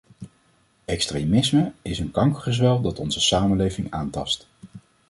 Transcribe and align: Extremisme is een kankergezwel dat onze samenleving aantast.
Extremisme 0.85 1.71
is 1.81 1.99
een 1.99 2.11
kankergezwel 2.11 2.81
dat 2.81 2.99
onze 2.99 3.21
samenleving 3.21 3.91
aantast. 3.91 4.47